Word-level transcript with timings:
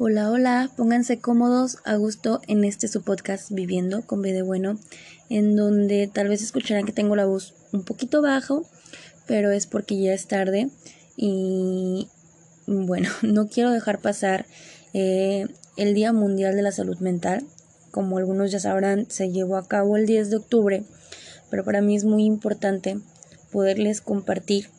Hola, 0.00 0.30
hola, 0.30 0.70
pónganse 0.76 1.18
cómodos 1.18 1.78
a 1.84 1.96
gusto 1.96 2.40
en 2.46 2.62
este 2.62 2.86
su 2.86 3.02
podcast 3.02 3.50
Viviendo 3.50 4.02
con 4.02 4.22
B 4.22 4.32
de 4.32 4.42
Bueno, 4.42 4.78
en 5.28 5.56
donde 5.56 6.06
tal 6.06 6.28
vez 6.28 6.40
escucharán 6.40 6.86
que 6.86 6.92
tengo 6.92 7.16
la 7.16 7.26
voz 7.26 7.54
un 7.72 7.82
poquito 7.82 8.22
bajo, 8.22 8.64
pero 9.26 9.50
es 9.50 9.66
porque 9.66 10.00
ya 10.00 10.14
es 10.14 10.28
tarde 10.28 10.70
y 11.16 12.06
bueno, 12.68 13.10
no 13.22 13.48
quiero 13.48 13.72
dejar 13.72 13.98
pasar 14.00 14.46
eh, 14.94 15.48
el 15.76 15.94
Día 15.94 16.12
Mundial 16.12 16.54
de 16.54 16.62
la 16.62 16.70
Salud 16.70 16.98
Mental. 16.98 17.44
Como 17.90 18.18
algunos 18.18 18.52
ya 18.52 18.60
sabrán, 18.60 19.10
se 19.10 19.32
llevó 19.32 19.56
a 19.56 19.66
cabo 19.66 19.96
el 19.96 20.06
10 20.06 20.30
de 20.30 20.36
octubre, 20.36 20.84
pero 21.50 21.64
para 21.64 21.82
mí 21.82 21.96
es 21.96 22.04
muy 22.04 22.24
importante 22.24 23.00
poderles 23.50 24.00
compartir 24.00 24.70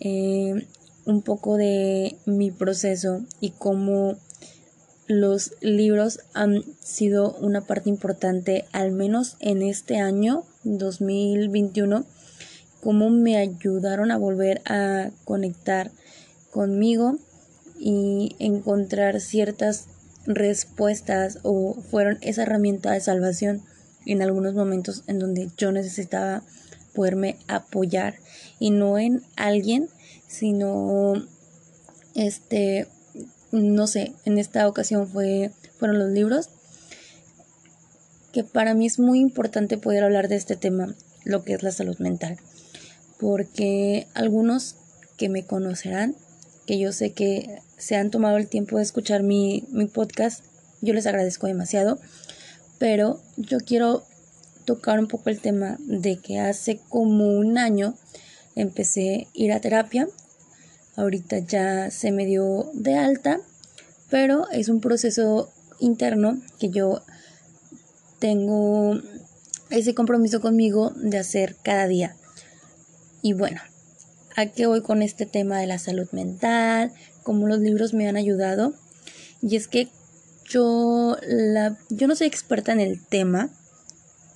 eh, 0.00 0.66
un 1.06 1.22
poco 1.22 1.56
de 1.56 2.18
mi 2.26 2.50
proceso 2.50 3.22
y 3.40 3.52
cómo 3.52 4.18
los 5.10 5.54
libros 5.60 6.20
han 6.34 6.62
sido 6.78 7.32
una 7.32 7.62
parte 7.62 7.90
importante, 7.90 8.66
al 8.70 8.92
menos 8.92 9.36
en 9.40 9.60
este 9.60 9.98
año 9.98 10.44
2021, 10.62 12.04
cómo 12.80 13.10
me 13.10 13.36
ayudaron 13.36 14.12
a 14.12 14.16
volver 14.16 14.62
a 14.66 15.10
conectar 15.24 15.90
conmigo 16.52 17.18
y 17.76 18.36
encontrar 18.38 19.20
ciertas 19.20 19.86
respuestas 20.26 21.40
o 21.42 21.74
fueron 21.90 22.18
esa 22.20 22.44
herramienta 22.44 22.92
de 22.92 23.00
salvación 23.00 23.62
en 24.06 24.22
algunos 24.22 24.54
momentos 24.54 25.02
en 25.08 25.18
donde 25.18 25.50
yo 25.56 25.72
necesitaba 25.72 26.44
poderme 26.94 27.36
apoyar. 27.48 28.14
Y 28.60 28.70
no 28.70 28.96
en 28.96 29.22
alguien 29.34 29.88
sino 30.28 31.14
este 32.14 32.86
no 33.52 33.86
sé, 33.86 34.12
en 34.24 34.38
esta 34.38 34.66
ocasión 34.68 35.08
fue, 35.08 35.50
fueron 35.78 35.98
los 35.98 36.10
libros, 36.10 36.48
que 38.32 38.44
para 38.44 38.74
mí 38.74 38.86
es 38.86 38.98
muy 38.98 39.20
importante 39.20 39.76
poder 39.76 40.04
hablar 40.04 40.28
de 40.28 40.36
este 40.36 40.56
tema, 40.56 40.94
lo 41.24 41.44
que 41.44 41.54
es 41.54 41.62
la 41.62 41.72
salud 41.72 41.98
mental, 41.98 42.38
porque 43.18 44.06
algunos 44.14 44.76
que 45.16 45.28
me 45.28 45.44
conocerán, 45.44 46.14
que 46.66 46.78
yo 46.78 46.92
sé 46.92 47.12
que 47.12 47.60
se 47.76 47.96
han 47.96 48.10
tomado 48.10 48.36
el 48.36 48.46
tiempo 48.46 48.76
de 48.76 48.82
escuchar 48.82 49.22
mi, 49.22 49.64
mi 49.70 49.86
podcast, 49.86 50.44
yo 50.80 50.94
les 50.94 51.06
agradezco 51.06 51.46
demasiado, 51.46 51.98
pero 52.78 53.20
yo 53.36 53.58
quiero 53.58 54.04
tocar 54.64 54.98
un 54.98 55.08
poco 55.08 55.30
el 55.30 55.40
tema 55.40 55.76
de 55.80 56.16
que 56.16 56.38
hace 56.38 56.80
como 56.88 57.26
un 57.38 57.58
año 57.58 57.94
empecé 58.54 59.26
a 59.26 59.28
ir 59.34 59.52
a 59.52 59.60
terapia 59.60 60.08
ahorita 60.96 61.38
ya 61.38 61.90
se 61.90 62.12
me 62.12 62.26
dio 62.26 62.70
de 62.74 62.96
alta, 62.96 63.40
pero 64.08 64.48
es 64.50 64.68
un 64.68 64.80
proceso 64.80 65.50
interno 65.78 66.40
que 66.58 66.70
yo 66.70 67.02
tengo 68.18 69.00
ese 69.70 69.94
compromiso 69.94 70.40
conmigo 70.40 70.92
de 70.96 71.18
hacer 71.18 71.56
cada 71.62 71.86
día. 71.86 72.16
Y 73.22 73.32
bueno, 73.32 73.60
¿a 74.36 74.46
qué 74.46 74.66
voy 74.66 74.82
con 74.82 75.02
este 75.02 75.26
tema 75.26 75.58
de 75.58 75.66
la 75.66 75.78
salud 75.78 76.08
mental? 76.12 76.92
Cómo 77.22 77.46
los 77.46 77.60
libros 77.60 77.94
me 77.94 78.08
han 78.08 78.16
ayudado. 78.16 78.74
Y 79.42 79.56
es 79.56 79.68
que 79.68 79.88
yo, 80.48 81.16
la, 81.26 81.78
yo 81.88 82.08
no 82.08 82.16
soy 82.16 82.26
experta 82.26 82.72
en 82.72 82.80
el 82.80 83.00
tema, 83.00 83.50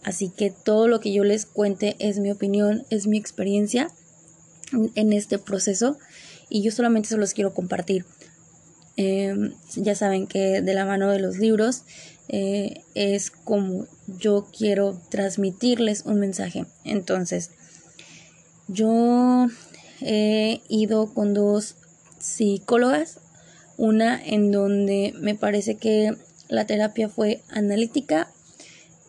así 0.05 0.31
que 0.31 0.51
todo 0.51 0.89
lo 0.89 1.01
que 1.01 1.13
yo 1.13 1.25
les 1.25 1.45
cuente 1.45 1.97
es 1.99 2.19
mi 2.19 2.31
opinión, 2.31 2.85
es 2.91 3.07
mi 3.07 3.19
experiencia 3.19 3.91
en 4.95 5.13
este 5.13 5.39
proceso 5.39 5.99
y 6.49 6.63
yo 6.63 6.71
solamente 6.71 7.09
se 7.09 7.17
los 7.17 7.35
quiero 7.35 7.55
compartir. 7.55 8.05
Em, 8.97 9.55
ya 9.75 9.95
saben 9.95 10.27
que 10.27 10.63
de 10.63 10.75
la 10.75 10.85
mano 10.85 11.11
de 11.11 11.19
los 11.19 11.39
libros 11.39 11.83
eh, 12.29 12.83
es 12.95 13.31
como 13.31 13.87
yo 14.07 14.47
quiero 14.57 15.01
transmitirles 15.11 16.05
un 16.07 16.21
mensaje. 16.21 16.67
Entonces, 16.85 17.51
yo 18.69 19.49
he 20.01 20.61
ido 20.69 21.13
con 21.13 21.35
dos 21.35 21.77
psicólogas, 22.19 23.19
una 23.77 24.23
en 24.25 24.53
donde 24.53 25.13
me 25.19 25.35
parece 25.35 25.77
que 25.77 26.15
la 26.49 26.67
terapia 26.67 27.09
fue 27.09 27.43
analítica 27.51 28.31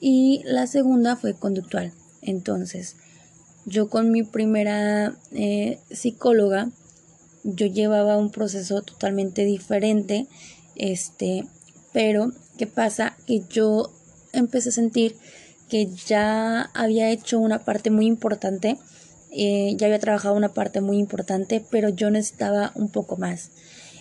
y 0.01 0.41
la 0.45 0.67
segunda 0.67 1.15
fue 1.15 1.35
conductual. 1.35 1.93
Entonces, 2.21 2.95
yo 3.65 3.89
con 3.89 4.11
mi 4.11 4.23
primera 4.23 5.15
eh, 5.31 5.79
psicóloga 5.91 6.69
yo 7.45 7.67
llevaba 7.67 8.17
un 8.17 8.31
proceso 8.31 8.81
totalmente 8.81 9.45
diferente, 9.45 10.27
este, 10.75 11.45
pero 11.93 12.31
¿qué 12.57 12.65
pasa? 12.65 13.15
Que 13.27 13.43
yo 13.49 13.93
empecé 14.33 14.69
a 14.69 14.73
sentir 14.73 15.15
que 15.69 15.87
ya 16.07 16.71
había 16.73 17.11
hecho 17.11 17.39
una 17.39 17.63
parte 17.63 17.91
muy 17.91 18.07
importante, 18.07 18.77
eh, 19.31 19.75
ya 19.77 19.85
había 19.87 19.99
trabajado 19.99 20.35
una 20.35 20.53
parte 20.53 20.81
muy 20.81 20.97
importante, 20.97 21.63
pero 21.69 21.89
yo 21.89 22.09
necesitaba 22.09 22.71
un 22.75 22.89
poco 22.89 23.15
más. 23.15 23.51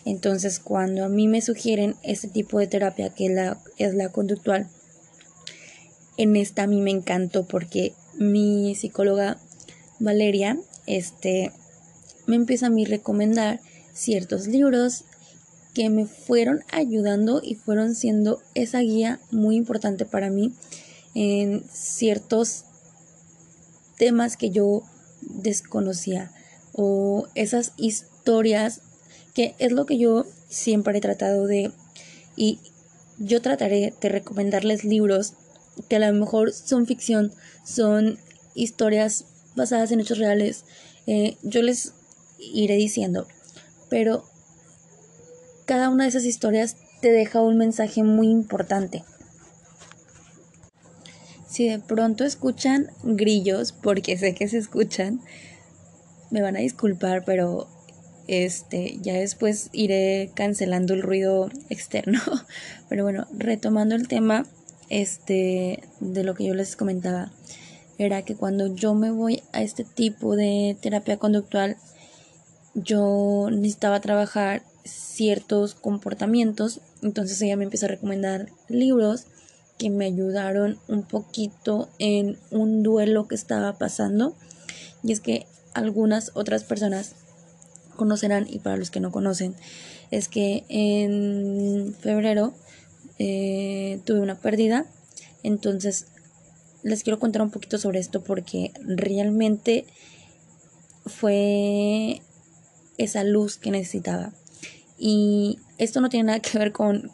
Entonces, 0.07 0.59
cuando 0.59 1.05
a 1.05 1.09
mí 1.09 1.29
me 1.29 1.43
sugieren 1.43 1.97
este 2.03 2.29
tipo 2.29 2.59
de 2.59 2.67
terapia, 2.67 3.11
que 3.11 3.29
la, 3.29 3.59
es 3.77 3.95
la 3.95 4.11
conductual, 4.11 4.69
en 6.17 6.37
esta 6.37 6.63
a 6.63 6.67
mí 6.67 6.81
me 6.81 6.91
encantó 6.91 7.47
porque 7.47 7.95
mi 8.17 8.75
psicóloga 8.75 9.39
Valeria, 9.99 10.59
este, 10.87 11.53
me 12.27 12.37
empieza 12.37 12.67
a 12.67 12.71
mí 12.71 12.85
recomendar 12.85 13.61
ciertos 13.93 14.47
libros 14.47 15.05
que 15.75 15.91
me 15.91 16.07
fueron 16.07 16.65
ayudando 16.71 17.41
y 17.43 17.57
fueron 17.57 17.95
siendo 17.95 18.41
esa 18.55 18.81
guía 18.81 19.21
muy 19.31 19.57
importante 19.57 20.05
para 20.05 20.31
mí 20.31 20.53
en 21.15 21.65
ciertos 21.73 22.65
temas 23.99 24.37
que 24.37 24.51
yo 24.51 24.83
desconocía 25.21 26.33
o 26.73 27.27
esas 27.35 27.73
historias 27.77 28.81
que 29.35 29.55
es 29.59 29.73
lo 29.73 29.87
que 29.87 29.99
yo 29.99 30.27
siempre 30.49 30.99
he 30.99 31.01
tratado 31.01 31.47
de 31.47 31.73
y 32.37 32.59
yo 33.19 33.41
trataré 33.43 33.95
de 34.01 34.09
recomendarles 34.09 34.85
libros 34.85 35.35
que 35.89 35.97
a 35.97 35.99
lo 35.99 36.13
mejor 36.13 36.53
son 36.53 36.87
ficción, 36.87 37.33
son 37.65 38.19
historias 38.55 39.25
basadas 39.57 39.93
en 39.93 40.01
hechos 40.01 40.19
reales. 40.19 40.65
Eh, 41.07 41.37
yo 41.43 41.63
les 41.63 41.93
iré 42.53 42.77
diciendo. 42.77 43.27
Pero 43.89 44.25
cada 45.67 45.89
una 45.89 46.05
de 46.05 46.11
esas 46.11 46.25
historias 46.25 46.77
te 47.01 47.13
deja 47.13 47.41
un 47.41 47.57
mensaje 47.57 48.03
muy 48.03 48.29
importante. 48.29 49.05
Si 51.49 51.69
de 51.69 51.79
pronto 51.79 52.25
escuchan 52.25 52.91
grillos, 53.03 53.73
porque 53.73 54.19
sé 54.19 54.35
que 54.35 54.49
se 54.49 54.59
escuchan, 54.59 55.21
me 56.31 56.43
van 56.43 56.57
a 56.57 56.61
disculpar, 56.61 57.25
pero 57.25 57.69
este 58.27 58.99
ya 59.03 59.15
después 59.15 59.69
iré 59.73 60.31
cancelando 60.35 60.95
el 60.95 61.03
ruido 61.03 61.51
externo. 61.69 62.21
Pero 62.89 63.05
bueno, 63.05 63.27
retomando 63.37 63.95
el 63.95 64.09
tema 64.09 64.47
este 64.89 65.83
de 66.01 66.25
lo 66.25 66.35
que 66.35 66.45
yo 66.45 66.55
les 66.55 66.77
comentaba, 66.77 67.31
era 67.99 68.23
que 68.23 68.35
cuando 68.35 68.75
yo 68.75 68.95
me 68.95 69.11
voy 69.11 69.43
a 69.53 69.63
este 69.63 69.85
tipo 69.85 70.37
de 70.37 70.77
terapia 70.81 71.19
conductual 71.19 71.77
yo 72.75 73.49
necesitaba 73.51 74.01
trabajar 74.01 74.63
ciertos 74.85 75.75
comportamientos, 75.75 76.81
entonces 77.03 77.41
ella 77.43 77.57
me 77.57 77.65
empezó 77.65 77.87
a 77.87 77.91
recomendar 77.91 78.49
libros 78.69 79.27
que 79.79 79.91
me 79.91 80.07
ayudaron 80.07 80.79
un 80.89 81.03
poquito 81.03 81.89
en 81.99 82.39
un 82.51 82.83
duelo 82.83 83.27
que 83.27 83.35
estaba 83.35 83.77
pasando. 83.79 84.35
Y 85.03 85.13
es 85.13 85.21
que 85.21 85.47
algunas 85.75 86.31
otras 86.35 86.65
personas 86.65 87.15
conocerán, 87.97 88.47
y 88.49 88.59
para 88.59 88.77
los 88.77 88.91
que 88.91 89.01
no 89.01 89.11
conocen, 89.11 89.55
es 90.11 90.29
que 90.29 90.65
en 90.69 91.95
febrero 92.01 92.55
eh, 93.19 94.01
tuve 94.05 94.21
una 94.21 94.37
pérdida. 94.37 94.87
Entonces 95.43 96.07
les 96.83 97.03
quiero 97.03 97.19
contar 97.19 97.43
un 97.43 97.51
poquito 97.51 97.79
sobre 97.79 97.99
esto 97.99 98.23
porque 98.23 98.73
realmente 98.83 99.87
fue 101.07 102.23
esa 102.99 103.25
luz 103.25 103.57
que 103.57 103.71
necesitaba. 103.71 104.33
Y 104.99 105.59
esto 105.79 106.01
no 106.01 106.09
tiene 106.09 106.29
nada 106.29 106.41
que 106.41 106.59
ver 106.59 106.73
con, 106.73 107.11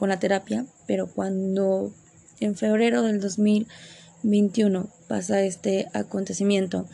la 0.00 0.18
terapia, 0.18 0.66
pero 0.86 1.06
cuando 1.06 1.92
en 2.40 2.56
febrero 2.56 3.02
del 3.02 3.20
2021 3.20 4.88
pasa 5.08 5.42
este 5.42 5.88
acontecimiento 5.92 6.86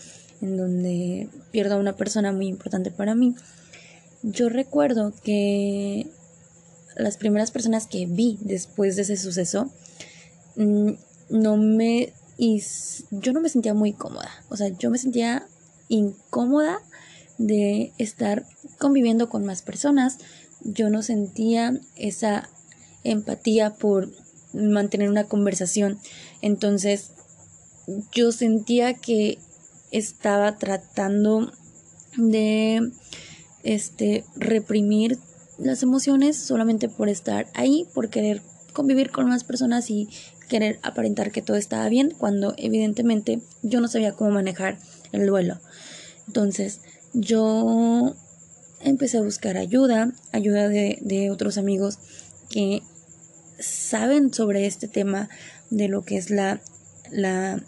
en 0.43 0.57
donde 0.57 1.29
pierdo 1.51 1.75
a 1.75 1.79
una 1.79 1.97
persona 1.97 2.33
muy 2.33 2.49
importante 2.49 2.91
para 2.91 3.15
mí, 3.15 3.35
yo 4.23 4.49
recuerdo 4.49 5.13
que 5.25 6.07
las 6.97 7.17
primeras 7.17 7.51
personas 7.51 7.87
que 7.87 8.07
vi 8.07 8.39
después 8.43 8.97
de 8.97 9.03
ese 9.03 9.17
suceso 9.17 9.71
mm, 10.57 10.91
no 11.31 11.57
me 11.57 12.13
yo 13.11 13.35
no 13.35 13.41
me 13.43 13.51
sentía 13.51 13.75
muy 13.75 13.93
cómoda, 13.93 14.31
o 14.49 14.57
sea, 14.57 14.69
yo 14.69 14.91
me 14.91 14.97
sentía 14.97 15.47
incómoda 15.89 16.81
de 17.41 17.93
estar 17.99 18.45
conviviendo 18.79 19.29
con 19.29 19.45
más 19.45 19.63
personas 19.63 20.19
yo 20.63 20.91
no 20.91 21.03
sentía 21.03 21.79
esa 21.97 22.49
empatía 23.05 23.75
por 23.75 24.11
mantener 24.53 25.09
una 25.09 25.25
conversación. 25.25 25.99
Entonces 26.43 27.13
yo 28.13 28.33
sentía 28.33 28.95
que 28.95 29.39
estaba 29.91 30.57
tratando 30.57 31.53
de 32.17 32.91
este 33.63 34.25
reprimir 34.37 35.19
las 35.59 35.83
emociones 35.83 36.37
solamente 36.37 36.89
por 36.89 37.09
estar 37.09 37.47
ahí, 37.55 37.87
por 37.95 38.09
querer 38.09 38.43
convivir 38.73 39.11
con 39.11 39.29
más 39.29 39.45
personas 39.45 39.91
y 39.91 40.09
querer 40.49 40.79
aparentar 40.83 41.33
que 41.33 41.43
todo 41.43 41.57
estaba 41.57 41.89
bien, 41.89 42.13
cuando 42.17 42.55
evidentemente 42.57 43.41
yo 43.63 43.81
no 43.81 43.89
sabía 43.89 44.13
cómo 44.13 44.31
manejar 44.31 44.79
el 45.13 45.27
duelo. 45.27 45.59
Entonces, 46.27 46.81
yo 47.13 48.15
empecé 48.81 49.19
a 49.19 49.23
buscar 49.23 49.57
ayuda, 49.57 50.13
ayuda 50.33 50.69
de, 50.69 51.31
otros 51.31 51.59
amigos 51.59 51.99
que 52.49 52.83
saben 53.59 54.33
sobre 54.33 54.67
este 54.67 54.89
tema 54.89 55.29
de 55.71 55.89
lo 55.89 56.03
que 56.03 56.17
es 56.17 56.31
la, 56.31 56.61
la, 57.11 57.63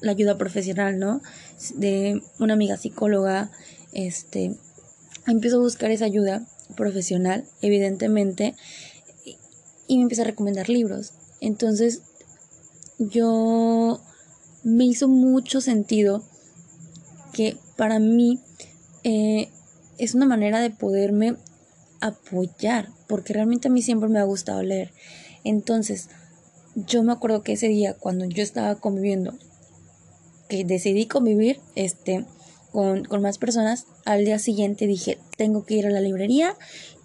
la 0.00 0.10
ayuda 0.12 0.38
profesional, 0.38 0.98
¿no? 0.98 1.22
De 1.74 2.22
una 2.38 2.54
amiga 2.54 2.76
psicóloga, 2.76 3.50
este, 3.92 4.56
empiezo 5.26 5.56
a 5.56 5.60
buscar 5.60 5.90
esa 5.90 6.06
ayuda 6.06 6.46
profesional, 6.76 7.44
evidentemente, 7.62 8.54
y 9.86 9.96
me 9.96 10.02
empieza 10.02 10.22
a 10.22 10.26
recomendar 10.26 10.68
libros. 10.68 11.12
Entonces, 11.40 12.02
yo 12.98 14.00
me 14.62 14.84
hizo 14.84 15.08
mucho 15.08 15.60
sentido 15.60 16.22
que 17.32 17.56
para 17.76 17.98
mí 17.98 18.40
eh, 19.04 19.48
es 19.98 20.14
una 20.14 20.26
manera 20.26 20.60
de 20.60 20.70
poderme 20.70 21.36
apoyar, 22.00 22.88
porque 23.06 23.32
realmente 23.32 23.68
a 23.68 23.70
mí 23.70 23.82
siempre 23.82 24.08
me 24.08 24.18
ha 24.18 24.24
gustado 24.24 24.62
leer. 24.62 24.92
Entonces, 25.44 26.08
yo 26.74 27.02
me 27.02 27.12
acuerdo 27.12 27.42
que 27.42 27.52
ese 27.52 27.68
día, 27.68 27.94
cuando 27.94 28.24
yo 28.24 28.42
estaba 28.42 28.74
conviviendo, 28.76 29.34
que 30.48 30.64
decidí 30.64 31.06
convivir 31.06 31.60
este, 31.74 32.24
con, 32.72 33.04
con 33.04 33.22
más 33.22 33.38
personas, 33.38 33.86
al 34.04 34.24
día 34.24 34.38
siguiente 34.38 34.86
dije, 34.86 35.18
tengo 35.36 35.64
que 35.64 35.74
ir 35.74 35.86
a 35.86 35.90
la 35.90 36.00
librería 36.00 36.56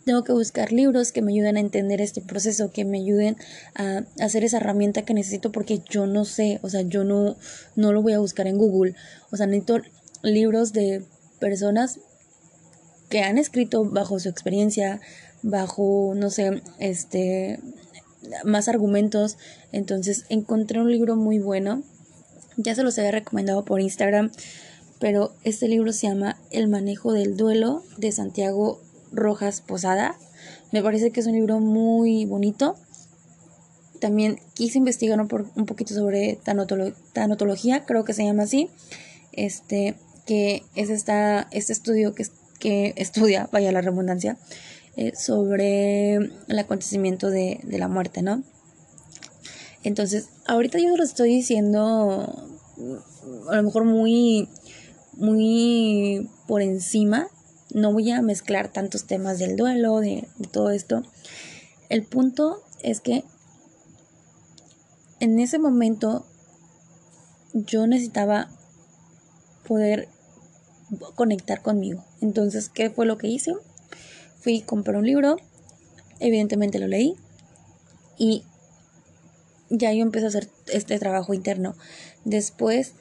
tengo 0.05 0.23
que 0.23 0.33
buscar 0.33 0.71
libros 0.71 1.11
que 1.11 1.23
me 1.23 1.33
ayuden 1.33 1.57
a 1.57 1.59
entender 1.59 1.99
este 1.99 2.21
proceso, 2.21 2.71
que 2.71 2.85
me 2.85 2.99
ayuden 2.99 3.37
a 3.73 4.03
hacer 4.19 4.43
esa 4.43 4.57
herramienta 4.57 5.01
que 5.01 5.15
necesito 5.15 5.51
porque 5.51 5.81
yo 5.89 6.05
no 6.05 6.25
sé, 6.25 6.59
o 6.61 6.69
sea, 6.69 6.81
yo 6.81 7.03
no, 7.03 7.35
no 7.75 7.91
lo 7.91 8.03
voy 8.03 8.13
a 8.13 8.19
buscar 8.19 8.45
en 8.47 8.57
Google. 8.57 8.93
O 9.31 9.37
sea, 9.37 9.47
necesito 9.47 9.79
libros 10.21 10.73
de 10.73 11.03
personas 11.39 11.99
que 13.09 13.21
han 13.21 13.37
escrito 13.37 13.85
bajo 13.85 14.19
su 14.19 14.29
experiencia, 14.29 14.99
bajo, 15.41 16.13
no 16.15 16.29
sé, 16.29 16.61
este, 16.79 17.59
más 18.43 18.67
argumentos. 18.67 19.37
Entonces 19.71 20.25
encontré 20.29 20.81
un 20.81 20.91
libro 20.91 21.15
muy 21.15 21.39
bueno. 21.39 21.83
Ya 22.57 22.75
se 22.75 22.83
los 22.83 22.97
había 22.97 23.11
recomendado 23.11 23.65
por 23.65 23.81
Instagram, 23.81 24.31
pero 24.99 25.33
este 25.43 25.67
libro 25.67 25.91
se 25.91 26.07
llama 26.07 26.37
El 26.51 26.67
manejo 26.67 27.11
del 27.11 27.35
duelo 27.35 27.83
de 27.97 28.11
Santiago 28.11 28.81
Rojas 29.11 29.61
Posada. 29.61 30.17
Me 30.71 30.81
parece 30.81 31.11
que 31.11 31.19
es 31.19 31.27
un 31.27 31.33
libro 31.33 31.59
muy 31.59 32.25
bonito. 32.25 32.75
También 33.99 34.39
quise 34.53 34.77
investigar 34.77 35.19
un, 35.19 35.27
poquito 35.65 35.93
sobre 35.93 36.37
tanotología, 37.13 37.85
creo 37.85 38.03
que 38.03 38.13
se 38.13 38.25
llama 38.25 38.43
así. 38.43 38.69
Este, 39.31 39.95
que 40.25 40.63
es 40.75 40.89
esta, 40.89 41.47
este 41.51 41.73
estudio 41.73 42.13
que, 42.13 42.25
que 42.59 42.93
estudia, 42.97 43.49
vaya 43.51 43.71
la 43.71 43.81
redundancia, 43.81 44.37
eh, 44.95 45.13
sobre 45.15 46.15
el 46.15 46.59
acontecimiento 46.59 47.29
de, 47.29 47.59
de 47.63 47.77
la 47.77 47.87
muerte, 47.87 48.21
¿no? 48.21 48.43
Entonces, 49.83 50.29
ahorita 50.47 50.79
yo 50.79 50.95
lo 50.95 51.03
estoy 51.03 51.29
diciendo 51.29 52.55
a 53.49 53.55
lo 53.55 53.63
mejor 53.63 53.85
muy, 53.85 54.49
muy 55.13 56.29
por 56.47 56.61
encima, 56.61 57.27
no 57.73 57.91
voy 57.91 58.11
a 58.11 58.21
mezclar 58.21 58.71
tantos 58.71 59.05
temas 59.05 59.39
del 59.39 59.55
duelo, 59.55 59.99
de, 59.99 60.27
todo 60.51 60.71
esto. 60.71 61.03
El 61.89 62.03
punto 62.03 62.63
es 62.81 63.01
que 63.01 63.23
en 65.19 65.39
ese 65.39 65.59
momento 65.59 66.25
yo 67.53 67.87
necesitaba 67.87 68.49
poder 69.67 70.09
conectar 71.15 71.61
conmigo. 71.61 72.03
Entonces, 72.21 72.69
¿qué 72.69 72.89
fue 72.89 73.05
lo 73.05 73.17
que 73.17 73.27
hice? 73.27 73.53
Fui 74.39 74.61
a 74.61 74.65
comprar 74.65 74.97
un 74.97 75.05
libro, 75.05 75.37
evidentemente 76.19 76.79
lo 76.79 76.87
leí 76.87 77.15
y 78.17 78.43
ya 79.69 79.91
yo 79.93 80.03
empecé 80.03 80.25
a 80.25 80.29
hacer 80.29 80.49
este 80.67 80.99
trabajo 80.99 81.33
interno. 81.33 81.75
Después 82.23 82.93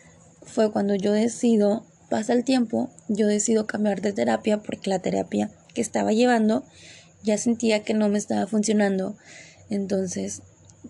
fue 0.42 0.72
cuando 0.72 0.94
yo 0.94 1.12
decido 1.12 1.84
pasa 2.08 2.32
el 2.32 2.44
tiempo, 2.44 2.90
yo 3.08 3.26
decido 3.26 3.66
cambiar 3.66 4.00
de 4.00 4.12
terapia 4.12 4.62
porque 4.62 4.90
la 4.90 5.00
terapia 5.00 5.50
que 5.74 5.80
estaba 5.80 6.12
llevando 6.12 6.64
ya 7.22 7.38
sentía 7.38 7.82
que 7.82 7.94
no 7.94 8.08
me 8.08 8.18
estaba 8.18 8.46
funcionando. 8.46 9.16
Entonces, 9.70 10.42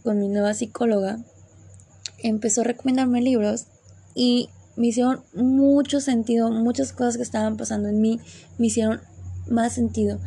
con 0.02 0.18
mi 0.18 0.28
nueva 0.28 0.54
psicóloga, 0.54 1.20
empezó 2.18 2.62
a 2.62 2.64
recomendarme 2.64 3.22
libros 3.22 3.66
y 4.14 4.50
me 4.76 4.88
hicieron 4.88 5.22
mucho 5.34 6.00
sentido, 6.00 6.50
muchas 6.50 6.92
cosas 6.92 7.16
que 7.16 7.22
estaban 7.22 7.56
pasando 7.56 7.88
en 7.88 8.00
mí 8.00 8.20
me 8.58 8.66
hicieron 8.66 9.00
más 9.48 9.74
sentido. 9.74 10.18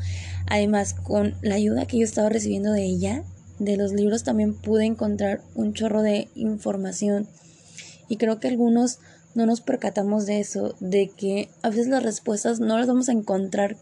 Además, 0.47 0.93
con 0.93 1.35
la 1.41 1.55
ayuda 1.55 1.85
que 1.85 1.97
yo 1.97 2.05
estaba 2.05 2.29
recibiendo 2.29 2.71
de 2.71 2.85
ella, 2.85 3.23
de 3.59 3.75
los 3.75 3.91
libros 3.91 4.23
también 4.23 4.53
pude 4.53 4.85
encontrar 4.85 5.41
un 5.55 5.73
chorro 5.73 6.01
de 6.01 6.29
información 6.35 7.27
y 8.07 8.17
creo 8.17 8.39
que 8.39 8.47
algunos 8.47 8.99
no 9.35 9.45
nos 9.45 9.61
percatamos 9.61 10.25
de 10.25 10.39
eso, 10.39 10.75
de 10.79 11.09
que 11.09 11.49
a 11.61 11.69
veces 11.69 11.87
las 11.87 12.03
respuestas 12.03 12.59
no 12.59 12.77
las 12.77 12.87
vamos 12.87 13.09
a 13.09 13.11
encontrar 13.11 13.77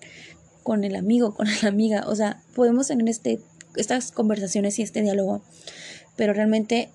con 0.64 0.84
el 0.84 0.96
amigo, 0.96 1.34
con 1.34 1.48
la 1.62 1.70
amiga. 1.70 2.04
O 2.08 2.16
sea, 2.16 2.42
podemos 2.56 2.88
tener 2.88 3.08
este, 3.08 3.40
estas 3.76 4.12
conversaciones 4.12 4.80
y 4.80 4.82
este 4.82 5.02
diálogo, 5.02 5.42
pero 6.16 6.34
realmente 6.34 6.90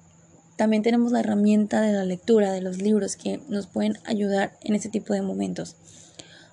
también 0.60 0.82
tenemos 0.82 1.10
la 1.10 1.20
herramienta 1.20 1.80
de 1.80 1.94
la 1.94 2.04
lectura, 2.04 2.52
de 2.52 2.60
los 2.60 2.82
libros 2.82 3.16
que 3.16 3.40
nos 3.48 3.66
pueden 3.66 3.96
ayudar 4.04 4.58
en 4.62 4.74
este 4.74 4.90
tipo 4.90 5.14
de 5.14 5.22
momentos. 5.22 5.74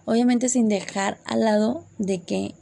Obviamente 0.06 0.48
sin 0.48 0.69
dejar 0.69 1.18
al 1.25 1.42
lado 1.42 1.86
de 1.98 2.21
que 2.21 2.56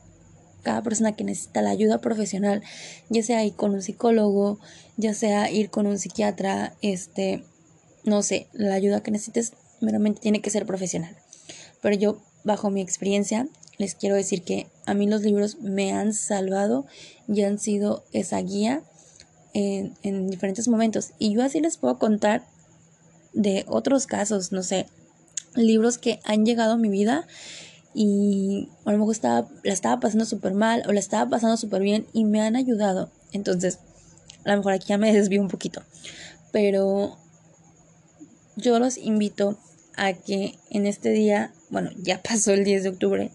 cada 0.63 0.81
persona 0.81 1.15
que 1.15 1.24
necesita 1.24 1.62
la 1.62 1.69
ayuda 1.69 2.01
profesional, 2.01 2.63
ya 3.09 3.21
sea 3.21 3.45
ir 3.45 3.53
con 3.53 3.75
un 3.75 3.83
psicólogo, 3.83 4.59
ya 4.97 5.14
sea 5.14 5.52
ir 5.52 5.69
con 5.69 5.85
un 5.85 5.99
psiquiatra, 5.99 6.73
este, 6.81 7.44
no 8.06 8.23
sé, 8.23 8.47
la 8.54 8.73
ayuda 8.73 9.04
que 9.04 9.11
necesites 9.11 9.54
meramente 9.81 10.21
tiene 10.21 10.42
que 10.42 10.49
ser 10.49 10.66
profesional. 10.66 11.16
Pero 11.80 11.95
yo, 11.95 12.23
bajo 12.44 12.71
mi 12.71 12.81
experiencia, 12.81 13.47
les 13.78 13.94
quiero 13.94 14.16
decir 14.16 14.42
que 14.42 14.66
a 14.87 14.95
mí 14.95 15.06
los 15.06 15.21
libros 15.21 15.59
me 15.59 15.92
han 15.92 16.11
salvado 16.16 16.87
y 17.28 17.44
han 17.44 17.59
sido 17.59 18.04
esa 18.14 18.42
guía 18.42 18.81
en, 19.56 19.94
en 20.04 20.30
diferentes 20.30 20.68
momentos. 20.68 21.14
Y 21.18 21.33
yo 21.33 21.42
así 21.42 21.62
les 21.62 21.78
puedo 21.78 21.97
contar 21.97 22.45
de 23.33 23.66
otros 23.68 24.06
casos, 24.06 24.52
no 24.52 24.62
sé, 24.62 24.85
libros 25.56 25.97
que 25.97 26.19
han 26.26 26.45
llegado 26.45 26.74
a 26.74 26.78
mi 26.78 26.90
vida 26.90 27.26
y 27.94 28.68
a 28.83 28.92
lo 28.92 28.97
mejor 28.97 29.16
estaba, 29.16 29.47
la 29.64 29.71
estaba 29.71 30.00
pasando 30.02 30.26
súper 30.26 30.54
mal 30.54 30.83
o 30.85 30.92
la 30.92 31.00
estaba 31.00 31.30
pasando 31.30 31.56
súper 31.56 31.81
bien 31.81 32.06
y 32.12 32.26
me 32.26 32.42
han 32.42 32.57
ayudado. 32.57 33.09
Entonces, 33.31 33.80
a 34.44 34.52
lo 34.52 34.57
mejor 34.57 34.74
aquí 34.74 34.88
ya 34.90 34.97
me 34.97 35.14
desvío 35.14 35.42
un 35.42 35.47
poquito. 35.47 35.81
Pero 36.52 37.18
yo 38.57 38.78
los 38.80 38.97
invito 38.97 39.57
a 39.95 40.12
que 40.12 40.59
en 40.69 40.85
este 40.85 41.12
día, 41.12 41.54
bueno, 41.69 41.92
ya 41.97 42.21
pasó 42.30 42.52
el 42.52 42.66
10 42.66 42.83
de 42.83 42.90
octubre, 42.90 43.31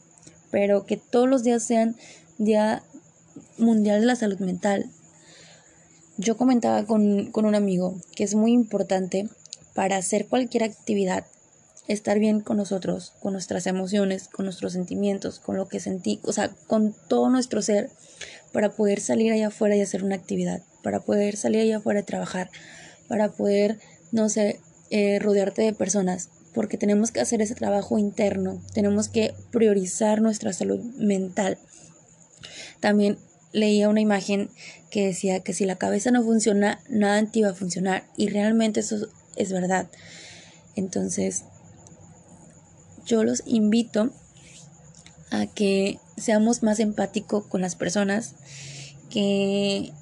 pero 0.50 0.84
que 0.84 0.98
todos 0.98 1.28
los 1.28 1.42
días 1.42 1.62
sean 1.62 1.96
Día 2.36 2.82
Mundial 3.56 4.00
de 4.00 4.06
la 4.06 4.16
Salud 4.16 4.38
Mental. 4.40 4.90
Yo 6.20 6.36
comentaba 6.36 6.84
con, 6.84 7.30
con 7.30 7.46
un 7.46 7.54
amigo 7.54 7.98
que 8.14 8.24
es 8.24 8.34
muy 8.34 8.52
importante 8.52 9.26
para 9.72 9.96
hacer 9.96 10.28
cualquier 10.28 10.64
actividad, 10.64 11.24
estar 11.88 12.18
bien 12.18 12.42
con 12.42 12.58
nosotros, 12.58 13.14
con 13.20 13.32
nuestras 13.32 13.66
emociones, 13.66 14.28
con 14.28 14.44
nuestros 14.44 14.74
sentimientos, 14.74 15.40
con 15.40 15.56
lo 15.56 15.66
que 15.66 15.80
sentí, 15.80 16.20
o 16.24 16.34
sea, 16.34 16.50
con 16.66 16.94
todo 17.08 17.30
nuestro 17.30 17.62
ser, 17.62 17.88
para 18.52 18.72
poder 18.72 19.00
salir 19.00 19.32
allá 19.32 19.46
afuera 19.46 19.76
y 19.76 19.80
hacer 19.80 20.04
una 20.04 20.14
actividad, 20.14 20.60
para 20.82 21.00
poder 21.00 21.38
salir 21.38 21.62
allá 21.62 21.78
afuera 21.78 22.00
y 22.00 22.02
trabajar, 22.04 22.50
para 23.08 23.30
poder, 23.32 23.78
no 24.12 24.28
sé, 24.28 24.60
eh, 24.90 25.20
rodearte 25.20 25.62
de 25.62 25.72
personas, 25.72 26.28
porque 26.52 26.76
tenemos 26.76 27.12
que 27.12 27.20
hacer 27.20 27.40
ese 27.40 27.54
trabajo 27.54 27.98
interno, 27.98 28.60
tenemos 28.74 29.08
que 29.08 29.32
priorizar 29.50 30.20
nuestra 30.20 30.52
salud 30.52 30.80
mental. 30.98 31.56
También 32.78 33.16
leía 33.52 33.88
una 33.88 34.00
imagen 34.00 34.50
que 34.90 35.06
decía 35.06 35.40
que 35.40 35.52
si 35.52 35.64
la 35.64 35.76
cabeza 35.76 36.10
no 36.10 36.22
funciona, 36.22 36.80
nada 36.88 37.18
en 37.18 37.30
ti 37.30 37.42
va 37.42 37.50
a 37.50 37.54
funcionar 37.54 38.04
y 38.16 38.28
realmente 38.28 38.80
eso 38.80 39.08
es 39.36 39.52
verdad. 39.52 39.88
Entonces, 40.76 41.44
yo 43.06 43.24
los 43.24 43.42
invito 43.46 44.10
a 45.30 45.46
que 45.46 45.98
seamos 46.16 46.62
más 46.62 46.80
empáticos 46.80 47.46
con 47.46 47.60
las 47.60 47.76
personas, 47.76 48.34
que 49.08 49.92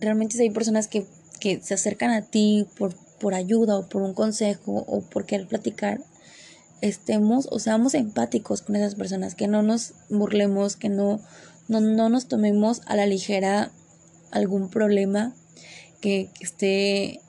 realmente 0.00 0.36
si 0.36 0.42
hay 0.42 0.50
personas 0.50 0.88
que, 0.88 1.06
que 1.40 1.60
se 1.60 1.74
acercan 1.74 2.10
a 2.10 2.22
ti 2.22 2.66
por, 2.76 2.94
por 3.20 3.34
ayuda 3.34 3.78
o 3.78 3.88
por 3.88 4.02
un 4.02 4.14
consejo 4.14 4.84
o 4.86 5.02
por 5.02 5.26
querer 5.26 5.46
platicar, 5.46 6.00
estemos 6.80 7.46
o 7.50 7.58
seamos 7.58 7.94
empáticos 7.94 8.62
con 8.62 8.76
esas 8.76 8.96
personas, 8.96 9.34
que 9.34 9.46
no 9.46 9.62
nos 9.62 9.94
burlemos, 10.10 10.76
que 10.76 10.88
no, 10.88 11.20
no, 11.68 11.80
no 11.80 12.08
nos 12.08 12.28
tomemos 12.28 12.82
a 12.86 12.96
la 12.96 13.06
ligera 13.06 13.70
algún 14.30 14.68
problema 14.70 15.34
que, 16.00 16.30
esté 16.40 17.20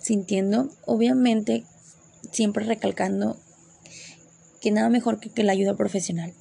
sintiendo. 0.00 0.70
Obviamente, 0.86 1.64
siempre 2.32 2.64
recalcando 2.64 3.38
que 4.60 4.70
nada 4.70 4.88
mejor 4.88 5.20
que, 5.20 5.30
que 5.30 5.44
la 5.44 5.52
ayuda 5.52 5.76
profesional. 5.76 6.32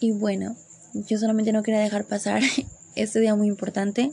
Y 0.00 0.12
bueno, 0.12 0.56
yo 0.94 1.18
solamente 1.18 1.52
no 1.52 1.62
quería 1.62 1.80
dejar 1.80 2.06
pasar 2.06 2.42
este 2.94 3.20
día 3.20 3.34
muy 3.34 3.48
importante. 3.48 4.12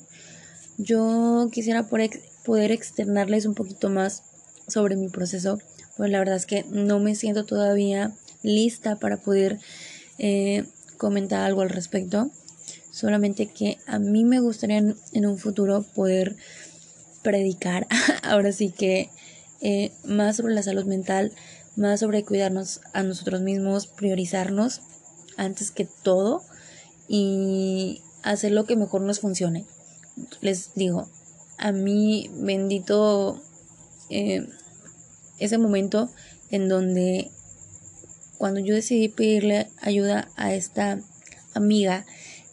Yo 0.77 1.50
quisiera 1.51 1.88
poder 1.88 2.71
externarles 2.71 3.45
un 3.45 3.53
poquito 3.53 3.89
más 3.89 4.24
sobre 4.67 4.95
mi 4.95 5.09
proceso, 5.09 5.59
pues 5.98 6.09
la 6.09 6.19
verdad 6.19 6.36
es 6.36 6.45
que 6.45 6.63
no 6.69 7.00
me 7.00 7.15
siento 7.15 7.45
todavía 7.45 8.13
lista 8.43 8.98
para 8.98 9.17
poder 9.17 9.59
eh, 10.17 10.63
comentar 10.99 11.41
algo 11.41 11.61
al 11.61 11.71
respecto. 11.71 12.29
Solamente 12.91 13.47
que 13.47 13.79
a 13.87 13.97
mí 13.97 14.23
me 14.25 14.39
gustaría 14.39 14.77
en, 14.77 15.25
un 15.25 15.37
futuro 15.39 15.83
poder 15.95 16.35
predicar, 17.23 17.87
ahora 18.23 18.51
sí 18.51 18.69
que 18.69 19.09
eh, 19.61 19.91
más 20.03 20.35
sobre 20.35 20.53
la 20.53 20.61
salud 20.61 20.85
mental, 20.85 21.31
más 21.75 22.01
sobre 22.01 22.23
cuidarnos 22.23 22.81
a 22.93 23.01
nosotros 23.01 23.41
mismos, 23.41 23.87
priorizarnos 23.87 24.81
antes 25.37 25.71
que 25.71 25.85
todo 25.85 26.43
y 27.07 28.01
hacer 28.21 28.51
lo 28.51 28.65
que 28.65 28.75
mejor 28.75 29.01
nos 29.01 29.19
funcione. 29.19 29.65
Les 30.41 30.73
digo, 30.75 31.09
a 31.57 31.71
mí 31.71 32.29
bendito 32.33 33.41
eh, 34.09 34.47
ese 35.39 35.57
momento 35.57 36.09
en 36.51 36.67
donde 36.67 37.31
cuando 38.39 38.62
yo 38.62 38.74
decidí 38.74 39.10
pedirle 39.10 39.67
ayuda 39.81 40.29
a 40.38 40.53
esta 40.53 40.98
amiga 41.53 42.05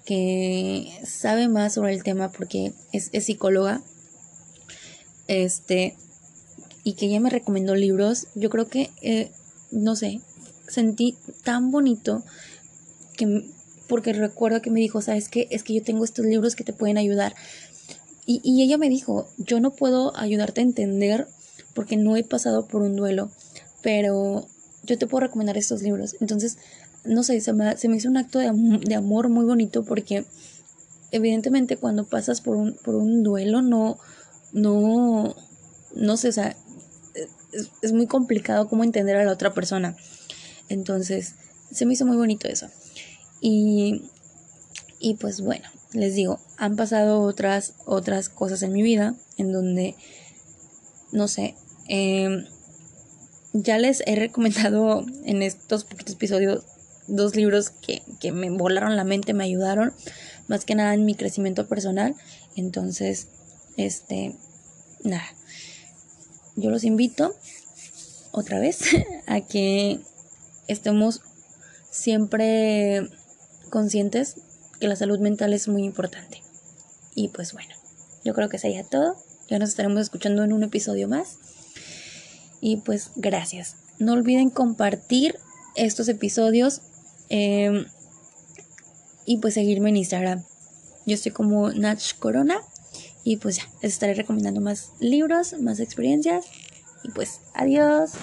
que 0.04 0.92
sabe 1.04 1.46
más 1.46 1.74
sobre 1.74 1.94
el 1.94 2.02
tema 2.02 2.32
porque 2.32 2.72
es, 2.92 3.10
psicóloga, 3.24 3.82
este, 5.28 5.96
y 6.82 6.94
que 6.94 7.06
ella 7.06 7.20
me 7.20 7.30
recomendó 7.30 7.76
libros, 7.76 8.26
yo 8.34 8.50
creo 8.50 8.68
que, 8.68 8.90
eh, 9.00 9.30
no 9.70 9.94
sé, 9.94 10.20
sentí 10.68 11.16
tan 11.44 11.70
bonito 11.70 12.24
que 13.16 13.48
porque 13.86 14.12
recuerdo 14.12 14.60
que 14.62 14.70
me 14.70 14.80
dijo, 14.80 15.00
¿sabes 15.00 15.28
qué? 15.28 15.46
Es 15.50 15.62
que 15.62 15.74
yo 15.74 15.82
tengo 15.84 16.04
estos 16.04 16.26
libros 16.26 16.56
que 16.56 16.64
te 16.64 16.72
pueden 16.72 16.98
ayudar. 16.98 17.36
Y, 18.26 18.40
y 18.42 18.64
ella 18.64 18.76
me 18.76 18.88
dijo, 18.88 19.28
yo 19.38 19.60
no 19.60 19.70
puedo 19.70 20.16
ayudarte 20.16 20.60
a 20.60 20.64
entender 20.64 21.28
porque 21.74 21.96
no 21.96 22.16
he 22.16 22.24
pasado 22.24 22.66
por 22.66 22.82
un 22.82 22.96
duelo, 22.96 23.30
pero 23.82 24.48
yo 24.86 24.98
te 24.98 25.06
puedo 25.06 25.20
recomendar 25.20 25.56
estos 25.56 25.82
libros. 25.82 26.16
Entonces, 26.20 26.58
no 27.04 27.22
sé, 27.22 27.40
se 27.40 27.52
me, 27.52 27.76
se 27.76 27.88
me 27.88 27.96
hizo 27.96 28.08
un 28.08 28.16
acto 28.16 28.38
de, 28.38 28.50
de, 28.84 28.94
amor 28.94 29.28
muy 29.28 29.44
bonito 29.44 29.84
porque 29.84 30.24
evidentemente 31.10 31.76
cuando 31.76 32.04
pasas 32.04 32.40
por 32.40 32.56
un, 32.56 32.74
por 32.74 32.94
un 32.94 33.22
duelo 33.22 33.62
no, 33.62 33.98
no, 34.52 35.34
no 35.94 36.16
sé, 36.16 36.28
o 36.28 36.32
sea, 36.32 36.56
es, 37.52 37.70
es 37.82 37.92
muy 37.92 38.06
complicado 38.06 38.68
cómo 38.68 38.84
entender 38.84 39.16
a 39.16 39.24
la 39.24 39.32
otra 39.32 39.54
persona. 39.54 39.96
Entonces, 40.68 41.34
se 41.70 41.86
me 41.86 41.92
hizo 41.92 42.06
muy 42.06 42.16
bonito 42.16 42.48
eso. 42.48 42.68
Y, 43.40 44.02
y 44.98 45.14
pues 45.14 45.40
bueno, 45.40 45.68
les 45.92 46.14
digo, 46.14 46.40
han 46.56 46.76
pasado 46.76 47.20
otras, 47.22 47.74
otras 47.84 48.28
cosas 48.28 48.62
en 48.62 48.72
mi 48.72 48.82
vida 48.82 49.14
en 49.36 49.52
donde, 49.52 49.94
no 51.12 51.28
sé, 51.28 51.54
em, 51.88 52.46
ya 53.62 53.78
les 53.78 54.02
he 54.06 54.16
recomendado 54.16 55.04
en 55.24 55.42
estos 55.42 55.84
poquitos 55.84 56.14
episodios 56.14 56.64
dos 57.06 57.36
libros 57.36 57.70
que, 57.70 58.02
que 58.20 58.32
me 58.32 58.50
volaron 58.50 58.96
la 58.96 59.04
mente, 59.04 59.32
me 59.32 59.44
ayudaron, 59.44 59.94
más 60.48 60.64
que 60.64 60.74
nada 60.74 60.94
en 60.94 61.04
mi 61.04 61.14
crecimiento 61.14 61.66
personal. 61.68 62.14
Entonces, 62.56 63.28
este, 63.76 64.34
nada, 65.04 65.26
yo 66.56 66.70
los 66.70 66.84
invito 66.84 67.34
otra 68.32 68.58
vez 68.58 68.80
a 69.26 69.40
que 69.40 70.00
estemos 70.68 71.22
siempre 71.90 73.08
conscientes 73.70 74.36
que 74.80 74.88
la 74.88 74.96
salud 74.96 75.18
mental 75.20 75.52
es 75.52 75.68
muy 75.68 75.84
importante. 75.84 76.42
Y 77.14 77.28
pues 77.28 77.52
bueno, 77.52 77.74
yo 78.24 78.34
creo 78.34 78.48
que 78.48 78.58
sería 78.58 78.84
todo. 78.84 79.16
Ya 79.48 79.58
nos 79.58 79.70
estaremos 79.70 80.00
escuchando 80.00 80.44
en 80.44 80.52
un 80.52 80.64
episodio 80.64 81.08
más. 81.08 81.38
Y 82.66 82.78
pues 82.78 83.12
gracias. 83.14 83.76
No 84.00 84.14
olviden 84.14 84.50
compartir 84.50 85.38
estos 85.76 86.08
episodios 86.08 86.82
em, 87.28 87.86
y 89.24 89.38
pues 89.38 89.54
seguirme 89.54 89.90
en 89.90 89.98
Instagram. 89.98 90.42
Yo 91.06 91.14
estoy 91.14 91.30
como 91.30 91.70
Nach 91.70 92.02
Corona 92.18 92.58
y 93.22 93.36
pues 93.36 93.58
ya, 93.58 93.70
les 93.82 93.92
estaré 93.92 94.14
recomendando 94.14 94.60
más 94.60 94.90
libros, 94.98 95.54
más 95.60 95.78
experiencias 95.78 96.46
y 97.04 97.12
pues 97.12 97.38
adiós. 97.54 98.14